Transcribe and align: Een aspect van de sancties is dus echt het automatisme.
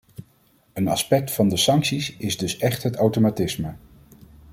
Een 0.73 0.87
aspect 0.87 1.31
van 1.31 1.49
de 1.49 1.57
sancties 1.57 2.15
is 2.17 2.37
dus 2.37 2.57
echt 2.57 2.83
het 2.83 2.95
automatisme. 2.95 3.73